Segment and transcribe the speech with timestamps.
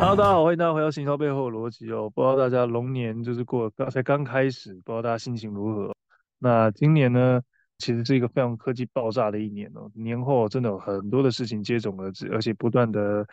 [0.00, 2.08] Hello，大家好，欢迎大家回到行销背后的逻辑哦。
[2.08, 5.94] 不知道大家龙年就是过才刚开始，不知道大家心情如何？
[6.38, 7.42] 那今年呢，
[7.78, 9.90] 其实是一个非常科技爆炸的一年哦。
[9.94, 13.26] 年后真的有很多的事情接踵而至，而且不断的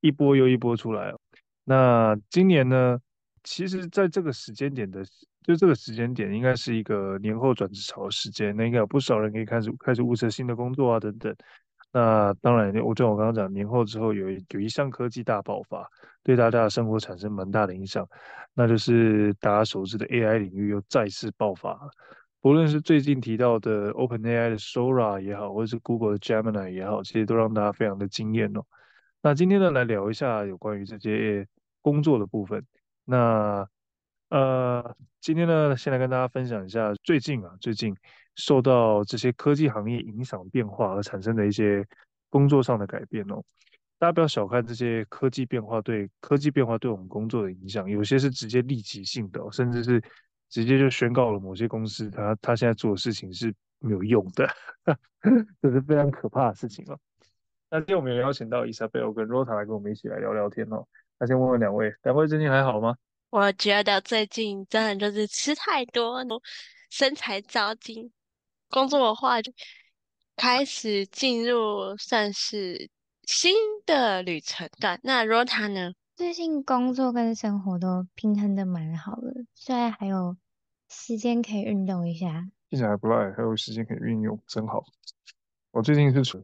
[0.00, 1.20] 一波又一波出来哦。
[1.64, 2.98] 那今年呢，
[3.42, 5.04] 其实在这个时间点的，
[5.42, 8.54] 就这个时间点，应该是一个年后转职潮的时间。
[8.56, 11.34] 那应该有不少人可以开始开始物色新的工作啊，等等。
[11.92, 15.86] 那当然，我就我刚刚讲，年后之后有有一项科技大爆发，
[16.22, 18.08] 对大家的生活产生蛮大的影响，
[18.54, 21.78] 那就是大家熟知的 AI 领域又再次爆发。
[22.40, 28.64] 不论是最近提到的 OpenAI 的 Sora 也好，或者是 Google 的 Gemini 也好，其实都让大家非常的惊艳哦。
[29.22, 31.46] 那今天呢，来聊一下有关于这些
[31.82, 32.64] 工作的部分。
[33.04, 33.68] 那
[34.30, 37.96] 呃，今天呢，先来跟大家分享一下最近啊，最近。
[38.34, 41.86] 受到这些科技行业影响变化而产生的一些
[42.30, 43.44] 工作上的改变哦，
[43.98, 50.02] 大家不要小看这些科技变化对科技变化对我们工作的影响，有些是直接立即性的，甚至是
[50.48, 54.48] 直接就宣告了某些公司他他现在做的事情是没有用的，
[55.60, 56.98] 这是非常可怕的事情哦。
[57.70, 60.86] 那今天我们也邀请到 Isabel 跟 Rota 来跟我们一起来聊聊天哦。
[61.18, 62.96] 那先问问两位，两位最近还好吗？
[63.32, 66.22] 我觉得最近真的就是吃太多，
[66.90, 68.12] 身材糟精。
[68.68, 69.50] 工作的话，就
[70.36, 72.90] 开始进入算是
[73.22, 73.54] 新
[73.86, 75.00] 的旅程段。
[75.02, 75.94] 那 Rota 呢？
[76.14, 80.36] 最近工作跟生活都平衡的蛮好的，虽然还有
[80.90, 82.46] 时间可以运动一下。
[82.68, 84.84] 听起来还不赖，还有时间可以运用，真好。
[85.70, 86.36] 我最近是处，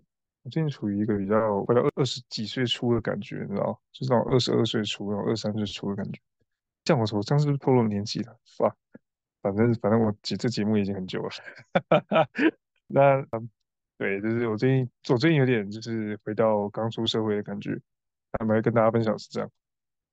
[0.43, 6.19] 我最近处于一个比较快到二十几岁初的感觉，你知道，就是那种二十二岁初，然后二三岁初的感觉。
[6.89, 8.35] 这样我说，这样是不是透露年纪了？
[8.47, 8.75] 是吧？
[9.43, 11.29] 反正反正我这这节目已经很久了，
[12.89, 13.23] 那
[13.99, 17.79] 对，就是我最近我最近有点就是回到刚出社会的感觉，
[18.33, 19.51] 坦白跟大家分享是这样。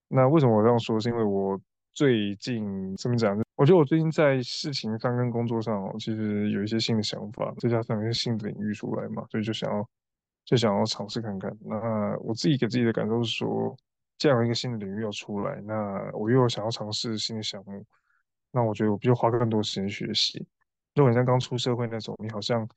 [0.09, 0.99] 那为什么我这样说？
[0.99, 1.57] 是因为我
[1.93, 3.41] 最近怎么讲？
[3.55, 9.89] 我觉得我最近在事情上跟工作上，其实有一些新的想法，再加上一些新的领域出来嘛，所以就想要
[10.43, 11.57] 就想要尝试看看。
[11.61, 13.75] 那我自己给自己的感受是说，
[14.17, 17.85] 这样一个新的领域要出来，那我又想要尝试新的项目。
[18.51, 20.47] 那我觉得我必须花更多时间学习，
[20.93, 22.67] 就很像刚出社会那种，你好像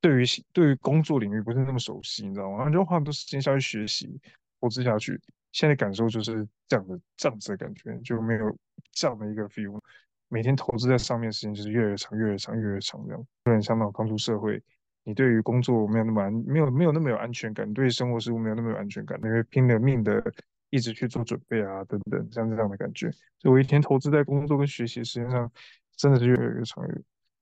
[0.00, 2.58] 对于对于工作领域不是那么熟悉，你知道吗？
[2.58, 4.20] 然后就花很多时间下去学习，
[4.60, 5.20] 投资下去。
[5.50, 8.56] 现在感受就是这样的这样子的感觉，就没有
[8.92, 9.80] 这样的一个 feel。
[10.28, 13.26] 每天投资在上面时间就是越来越长，越来越长，越来越长，这样。
[13.46, 14.62] 有点像那种刚出社会，
[15.08, 20.22] 你对于工作没有那么安，没有没有那么有安全感，对生活事物没有那么有安全感，你会拼了命的。
[20.70, 23.10] 一直去做准备啊，等等，像这样的感觉。
[23.38, 25.50] 所以我一天投资在工作跟学习，实际上
[25.96, 26.86] 真的是越来越长。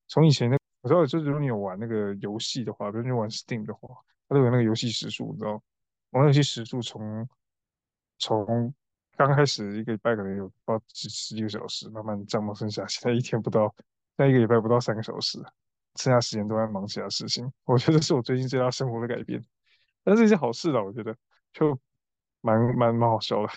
[0.07, 3.89] 从以前那，我知道，就是如果你有玩那个游戏的话，比如你玩 Steam 的话，
[4.29, 5.61] 它都有那个游戏时数，你知道，
[6.11, 7.29] 玩游戏时数从
[8.21, 8.73] 从
[9.17, 13.75] 刚开始一个礼拜可能有到十几个小时，慢慢降到剩下现在一天不到，
[14.17, 15.41] 现在一个礼拜不到三个小时，
[15.97, 17.51] 剩下时间都在忙其他事情。
[17.65, 19.43] 我觉得是我最近最大生活的改变，
[20.05, 21.17] 但是一件好事了，我觉得
[21.53, 21.79] 就。
[22.43, 23.53] 蛮蛮蛮好笑的，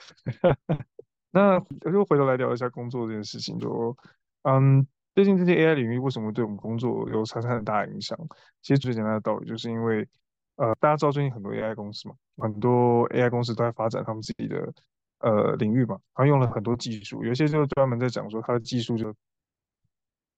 [1.30, 3.60] 那我就回头来聊一下工作这件事情。
[3.60, 3.96] 就，
[4.42, 8.18] 嗯，最近这些 AI 领域为什么对我们工作有产生很大影响？
[8.64, 10.08] 其实最简单的道理就是因为，
[10.56, 14.74] 呃，大家知道最近很多 AI 公司嘛，很多 AI 公司都在发展他们自己的
[15.20, 19.14] 呃领域嘛，他用了很多技术，有些就专门在讲说它的技术就，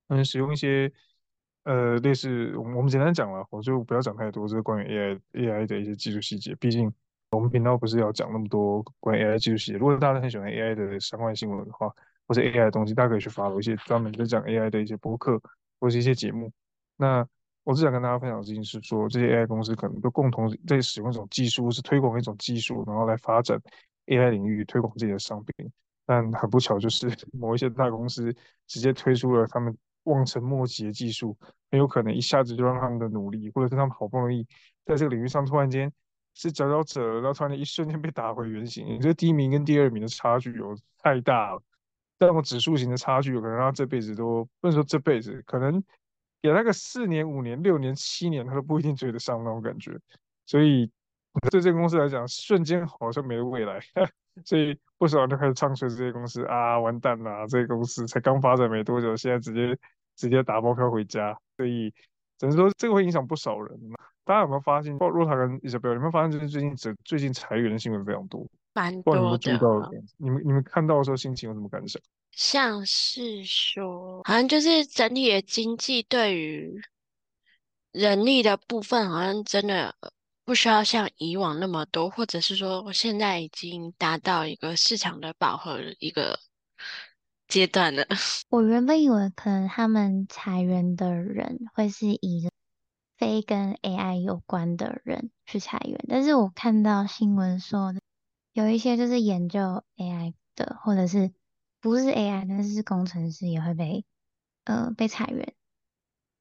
[0.09, 0.91] 嗯，使用一些
[1.63, 6.91] 呃类似我们我们简单讲了，我就不要讲太多，就是关于 AI AI 的一些技术细节，毕竟。
[7.33, 11.87] 我们频道不是要讲那么多关于 AI 技术细节，如果大家很喜欢 AI 的相关新闻的话，
[12.27, 15.41] 或者 AI 的东西，大家可以去 follow 一些专门在讲 AI 的一些播客
[15.79, 16.51] 或者一些节目。
[16.97, 17.25] 那
[17.63, 23.57] 我只想跟大家分享的事情是说，这些 AI 公司可能都共同在使用一种技术，是推广一种技术，然后来发展
[24.07, 25.71] AI 领域，推广自己的商品。
[26.05, 28.35] 但很不巧，就是 某一些大公司
[28.67, 29.73] 直接推出了他们
[30.03, 31.37] 望尘莫及的技术，
[31.69, 34.45] 很有可能一下子就让他们的努力，或者是他们好不容易
[34.85, 35.91] 在这个领域上突然间。
[36.33, 38.87] 是佼佼者，然后突然间一瞬间被打回原形。
[38.87, 41.61] 你这第一名跟第二名的差距有太大了，
[42.17, 45.83] 这种指数型的差距，有可能他这辈子都不能说这辈子，可能
[46.41, 49.99] 给他个四年、五年、六年、七年，他都不一定追得上那种感觉。
[50.45, 50.89] 所以
[51.51, 53.81] 对这个公司来讲，瞬间好像没了未来。
[54.45, 59.77] 所以不少人都开始唱衰这些公司啊，完蛋了，这些公司才刚发展没多久，现在直接
[60.15, 61.37] 直接打包票回家。
[61.57, 61.91] 所以
[62.37, 63.79] 只能说这个会影响不少人。
[64.23, 69.49] 大家有没有发现，Rota 跟 Isabel 有没有发现，就是最近最最近裁员的新闻非常多，蛮多的。
[69.51, 72.01] 你们你们你们看到的时候心情有什么感想？
[72.31, 76.81] 像是说，好像就是整体的经济对于
[77.91, 79.93] 人力的部分好像真的
[80.51, 86.37] 不需要像以往那么多，或者是说我现在已经达到一个市场的饱和一个
[87.47, 88.05] 阶段了。
[88.51, 92.49] 我原本以为可能他们裁员的人会是以
[93.17, 97.93] 非跟 AI 有关的人去裁员，但是我看到新闻说
[98.51, 101.31] 有一些就是研究 AI 的，或者是
[101.79, 104.03] 不是 AI，但是是工程师也会被
[104.65, 105.53] 呃被裁员。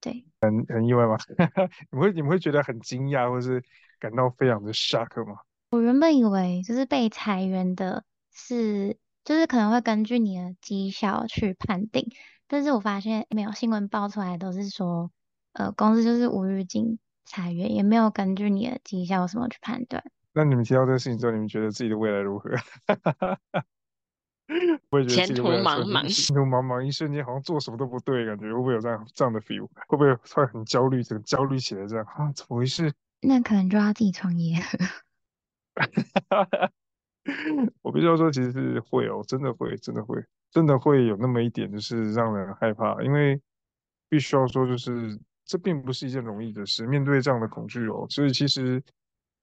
[0.01, 1.15] 对，很很意外吗？
[1.91, 3.63] 你们会你们会觉得很惊讶，或是
[4.01, 5.37] 感到非常的 shock 吗？
[5.69, 8.03] 我原本以为就是被裁员的
[8.33, 12.09] 是，就是可能会根据你的绩效去判定，
[12.47, 15.11] 但是我发现没有新闻爆出来都是说，
[15.53, 20.03] 呃，公司就是无预警裁员，也没有根据你的绩效什么去判断。
[20.33, 22.49] 那你们听到这个事情之后，你们觉得自己的未来如何？
[24.89, 29.65] 我也觉得前途茫茫，前途茫茫，一瞬间好像做什么都不对，感觉会不会有这样这样的 feel？
[29.87, 32.29] 会不会突然很焦虑，整个焦虑起来这样啊？
[32.35, 32.91] 怎么回事？
[33.21, 34.57] 那可能就要自己创业。
[37.81, 43.01] 我必须要说，其实是会哦，真的会，真的会，真的会有那么一点，就是让人害怕。
[43.03, 43.39] 因为
[44.09, 46.85] 必须要说，就是这并不是一件容易的事。
[46.85, 48.83] 面对这样的恐惧哦，所以其实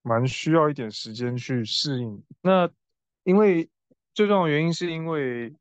[0.03, 2.23] 蛮需要一点时间去适应。
[2.43, 2.69] 那
[3.25, 3.69] 因为。
[4.15, 5.55] 最重要的原因是因为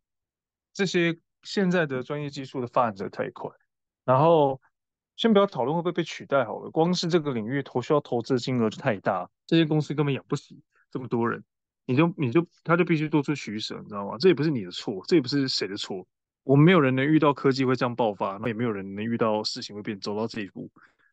[0.74, 3.52] 这些现在的专业技术的发展得太快，
[4.04, 4.60] 然后
[5.18, 10.62] 先不要讨论会不会被取代好了，光是这个领域投需要投资的金额就太大，这些公司根本养不起
[10.92, 11.44] 这么多人，
[11.86, 14.16] 你就你就他就必须做出取舍，你知道吗？
[14.20, 16.08] 这也不是你的错，这也不是谁的错，
[16.44, 20.70] 我们没有人能遇到科技会这样爆发，那也没有人能遇到事情会变走到这一步，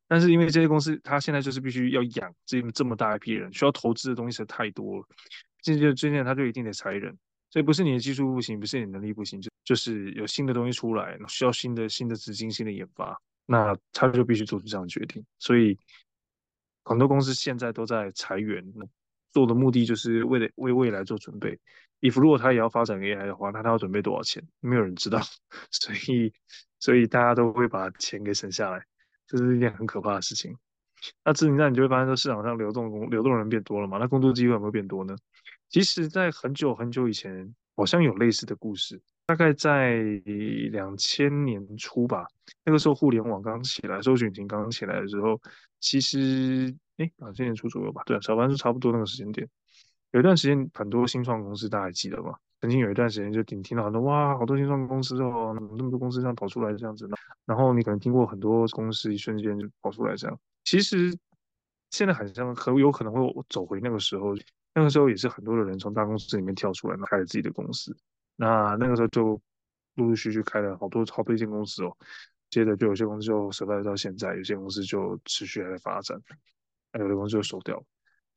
[0.06, 5.06] 但是因为这些公司它现在就是必须要养这这么大一批人，需要投资的东西实在太多了，
[5.62, 7.17] 渐渐渐渐他就一定得裁人。
[7.51, 15.25] 所以不是你的技术不行，不是你能力不行，就就是有新的东西出来，需要新的新的资金、新的研发，那他就必须做出这样的决定。
[15.38, 15.79] 所以
[16.85, 18.64] 很多公司现在都在裁员，
[19.32, 21.58] 做的目的就是为了为未来做准备。
[22.00, 24.46] if 如果他也要发展 AI 的话，那他要准备多少钱？
[24.61, 25.20] 没有人知道。
[25.70, 26.32] 所以
[26.79, 28.85] 所以大家都会把钱给省下来，
[29.26, 30.56] 这是一件很可怕的事情。
[31.25, 33.99] 那至于那你就会发现说市场上流动工流动人变多了嘛？
[33.99, 35.17] 那工作机会有没有变多呢？
[35.70, 39.00] 其实，在很久很久以前，好像有类似的故事。
[39.26, 39.97] 大概在
[40.71, 42.26] 两千年初吧，
[42.65, 45.41] 那个时候互联网刚起来，搜寻引擎刚刚起来的时候，
[45.81, 49.49] 其实，哎，两千年初左右吧，对，小班是差不多那个时间点。
[50.12, 52.35] 有一段时间，很多新创公司，大家还记得吗？
[52.61, 57.09] 曾经有一段时间，就听听到很多哇，好多新创公司哦，那么多公司这样跑出来这样子。
[57.47, 60.38] 然后你可能听过很多公司一瞬间就跑出来这样。
[60.65, 61.17] 其实
[61.91, 64.35] 现在很像很有可能会走回那个时候。
[64.77, 67.97] 那个时候也是很多的人从大公司里面跳出来，开了自己的公司。
[68.36, 69.40] 那那个时候就
[69.94, 71.96] 陆陆续续开了好多好多一间公司哦。
[72.50, 76.20] 接着就有些公司就失败到现在，有些公司就持续还在发展，
[76.92, 77.82] 还有的公司就收掉。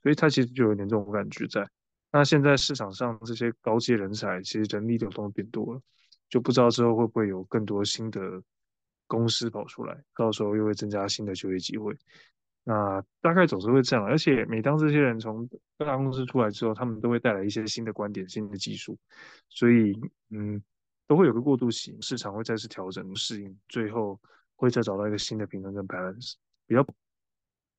[0.01, 1.67] 所以它其实就有点这种感觉在。
[2.11, 5.81] 那现在市场上这些高阶人才，其实人力流动变多了，
[6.29, 8.41] 就不知道之后会不会有更多新的
[9.05, 11.95] 公司跑出来，到时候又会增加新的就业机会。
[12.69, 15.47] 那大概总是会这样，而且每当这些人从
[15.77, 18.97] 各大公司出来之后，他们都会带来一些新的观点、新的技术，
[19.47, 19.97] 所以
[20.31, 20.61] 嗯，
[21.07, 24.19] 都会有个过渡期，市场会再次调整适应，最后
[24.57, 26.33] 会再找到一个新的平衡跟 balance。
[26.67, 26.85] 比较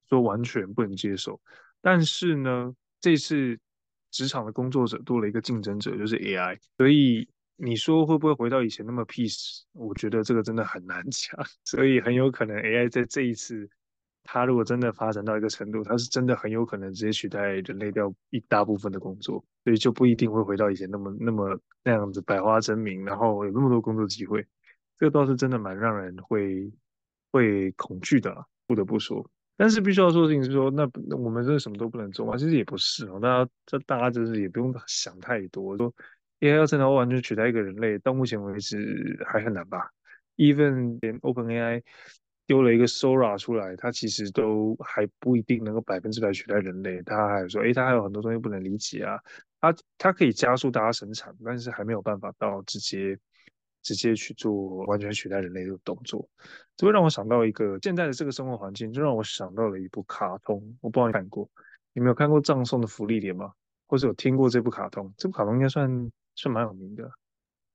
[0.09, 1.39] 说完全不能接受，
[1.83, 3.61] 但是呢，这次
[4.11, 9.65] 职场的工作者多了一个竞争者，就是 AI，所以你说会不会回到以前那么 peace？
[9.73, 13.69] 我觉得这个真的很难讲， 所以很有可能 AI 在这一次。
[14.31, 24.47] 它如果真的发展到一个程度，它是真的很有可能直接取代人类掉一大部分的工作，所以就不一定会回到以前那么那么那样子百花争鸣，然后有那么多工作机会。
[24.99, 26.71] 这个倒是真的蛮让人会
[27.33, 29.27] 会恐惧的，不得不说。
[29.57, 32.37] 但是必须要说的事情是说，那我们真的什么都不能做吗？
[32.37, 35.75] 其实也不是哦，大家这大家就是也不用想太多。
[35.79, 35.91] 说
[36.41, 39.89] AI 要真的完全取代一个人类，到目前为止还很难吧
[40.37, 41.83] ？Even 连 OpenAI。
[42.49, 47.03] 丢了一个 Sora 出来，它其实都还不一定能够百分之百取代人类。
[47.03, 49.21] 它还说，诶，它还有很多东西不能理解啊。
[49.61, 53.19] 它它可以加速大家生产，但是还没有办法到直接
[53.83, 56.27] 直接去做完全取代人类的动作。
[56.75, 60.55] 这会让我想到一个现在的这个生活环境，就让我想到了一部卡通。
[60.81, 61.47] 我不知道你看过，
[61.93, 63.53] 你没有看过《葬送的福利莲》吗？
[63.87, 65.13] 或者有听过这部卡通？
[65.19, 67.11] 这部卡通应该算算蛮有名的。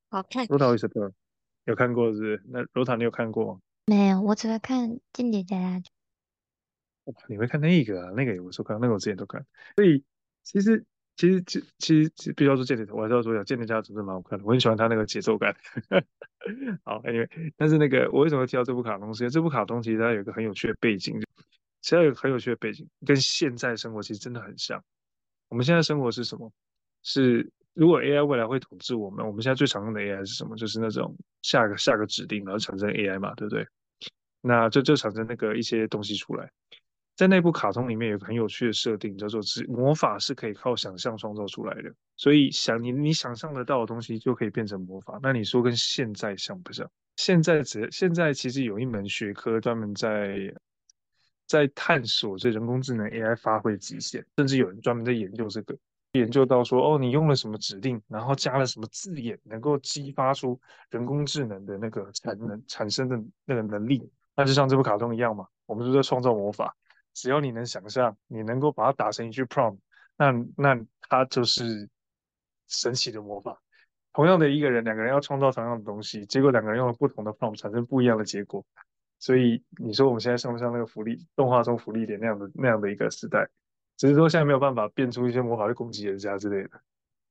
[0.10, 0.48] 好看。
[0.48, 0.66] 罗塔
[1.66, 2.44] 有看过是不是？
[2.48, 3.60] 那罗塔你有看过吗？
[3.86, 5.92] 没有，我只会看《间谍家家酒》。
[7.28, 8.12] 你会看那个啊？
[8.16, 9.46] 那个有时候看，那个我之前都看。
[9.76, 10.02] 所以
[10.44, 10.86] 其实
[11.18, 15.54] 其实，其其实，比较说间谍，我还是要说一下间谍家族真的蛮好看的，我很喜欢他那个节奏感。
[16.86, 19.14] 好，Anyway，但是那个我为什么会提到这部卡通？
[19.14, 21.20] 是因为这部卡通其实它有一个很有趣的背景，
[21.82, 24.82] 其实它有很有趣的背景，跟现在生活其实真的很像。
[25.50, 26.50] 我们现在生活是什么？
[27.02, 30.56] 是如果 AI 未来会统治我们，我们现在最常用的 AI 是什么？
[30.56, 33.66] 就是那种下个下个指令，然后产生 AI 嘛，对不对？
[34.42, 36.52] 那就就产生那个一些东西出来。
[37.16, 39.40] 在那部卡通里面有个很有趣的设定，叫做
[39.70, 41.94] “魔法是可以靠想象创造出来的”。
[42.18, 45.20] 所以想你你想象得到的东西就可以变成魔法。
[45.22, 46.90] 那你说跟现在像不像？
[47.16, 50.52] 现在只现在其实有一门学科专门在
[51.46, 55.78] 在探索这人工智能 AI 发挥极限，甚至有人专门在研究这个，
[56.14, 64.12] 研究到说哦，你用了什么指令，然后加了什么字眼，能够激发出人工智能的那个产能产生的那个能力。
[64.36, 66.76] 那就像这部卡通一样嘛，我们是在创造魔法。
[67.14, 69.78] 只要你能想象，你能够把它打成一句 prompt，
[70.18, 71.90] 那那它就是
[72.68, 73.60] 神奇的魔法。
[74.14, 78.64] 同样的一个人，两个人要创造同样的东西，结果两个人用了不同的 prompt，产生不一样的结果。
[79.18, 83.48] 所以你说我们现在像不像那个福利动画中福利点那样的那样的一个时代？
[84.04, 86.72] 只是说现在没有办法变出一些魔法去攻击人家之类的。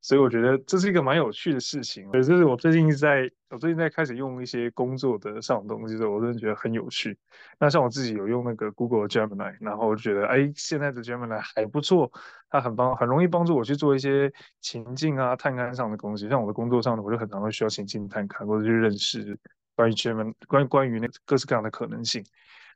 [0.00, 7.18] 所以我觉得这是一个蛮有趣的事情，对，这是我最近在，我最近在开始用一些工作的上的东西的时候，我真的觉得很有趣。
[7.60, 12.10] 那像我自己有用那个 Google Gemini，然后我就觉得，哎，现在的 Gemini 还不错，
[12.48, 16.26] 它很帮，很容易帮助我去做一些情境啊、探勘上的东西。
[16.26, 19.38] 像我的工作上呢，我就很常会需要情境探勘，或者去认识
[19.76, 22.24] 关于 Gemini，关于关于那各式各样的可能性。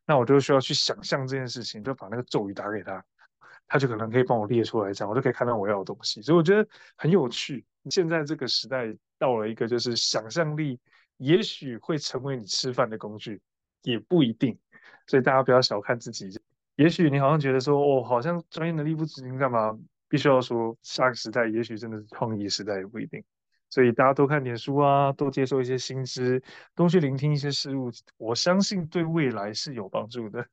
[0.06, 3.02] 那我就需要去想象这件事情，就把那个咒语打给他。
[3.66, 7.64] 他就可能可以帮我列出来，这样我就可以看到我要的东西，所以我觉得很有趣。
[7.90, 10.78] 现在这个时代到了一个，就是想象力
[11.18, 13.40] 也许会成为你吃饭的工具，
[13.82, 14.58] 也不一定。
[15.06, 16.30] 所以大家不要小看自己。
[16.74, 19.78] 也许你好像觉得说，哦，好像专业能力不足，你干嘛？
[20.08, 23.24] 必须要说，下个时代也许真的是创意时代，也不一定。
[23.70, 26.42] 所以大家多看点书啊，多接受一些新知，
[26.74, 30.46] 多去聆听一些事物，我相信对未来是有帮助的。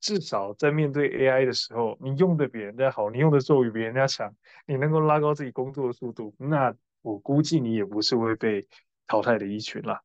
[0.00, 4.34] 至少在面对 AI 的时候，你用的比人家好，你用的咒语比人家强，
[4.66, 8.66] 你能够拉高自己工作的速度，那我估计你也不是会被
[9.06, 10.00] 淘汰的一群啦。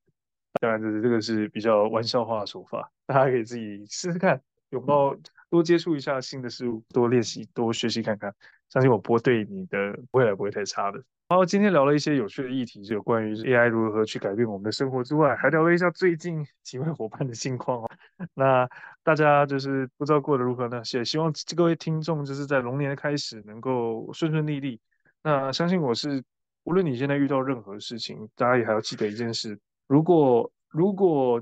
[0.62, 4.42] 当然，这是这个是比较玩笑话的说法，大家可以自己试试看，
[4.72, 5.16] 拥抱
[5.50, 8.34] 多接触一下新的事物，多练习，多学习看看，
[8.70, 11.04] 相信我不会对你的未来不会太差的。
[11.32, 17.90] 好，今天聊了一些有趣的议题，就有关于 AI 如何去改变我们的生活之外，还聊了一下最近 几位伙伴的近况哦。
[18.34, 18.68] 那
[19.04, 20.82] 大家就是不知道过得如何呢？
[20.92, 24.82] 也希望各位听众就是在龙年的开始能够顺顺利利。
[25.22, 26.24] 那相信我是，
[26.64, 31.40] 无论你现在遇到任何事情，大家也还要记得一件事：如果如果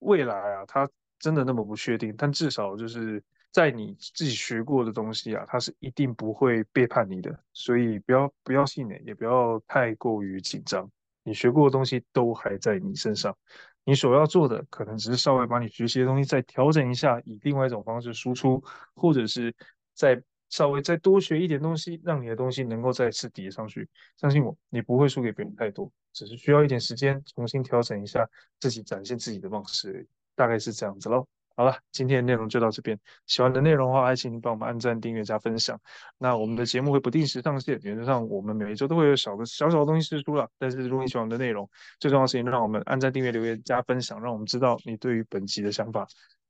[0.00, 3.22] 未来啊，它真的那么不确定，但至少就是。
[3.56, 10.86] 在你自己学过的东西啊，它是一定不会背叛你的，所以不要不要气馁，也不要太过于紧张。
[11.22, 13.34] 你学过的东西都还在你身上，
[13.82, 18.62] 你所要做的可能只是稍微把你学习的东西再调整一下，以另外一种方式输出，
[18.94, 19.54] 或者是
[19.94, 23.88] 再稍微再多学一点东西，让你的东西能够再次叠上去。
[24.18, 28.28] 相信我，你不会输给别人太多，只是需要一点时间重新调整一下
[28.60, 31.26] 自己展现自己的方式而已，大概是这样子喽。
[31.56, 32.98] 好了，今天的内容就到这边。
[33.26, 35.80] 喜欢的内容的话，还请您帮我们按赞、订阅、加分享。
[36.18, 40.46] 那我们的节目会不定时上线，原则上我们每一周都会有小个小小的东西释出了。
[40.58, 41.66] 但是如果你喜欢我们的内容，
[41.98, 46.06] 最重要的事情让我们按赞、订阅、留言、加分享，让我们知道你对于本集的想法。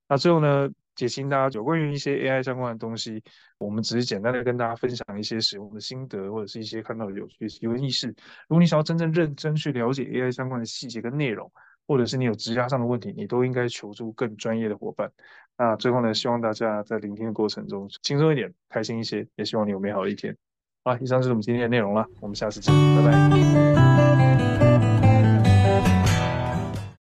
[0.09, 3.23] 那最后呢，解析大家有关于一些 AI 相关的东西，
[3.59, 8.09] 我们只是简单的跟大家分享一些使用的心得，或者是一些看到的有趣的新闻軼事。
[8.49, 11.51] 如果你想要真正认真去了解 AI 相关的细节跟内容，
[11.87, 15.11] 或者是你有指甲上的问题，你都应该求助更专业的伙伴。
[15.59, 20.37] 那最后呢，希望大家在聆听的过程中轻松一点，开心一些，也希望你有美好的一天。
[20.85, 24.66] 好，以上就是我们今天的内容了，我们下次见，拜拜。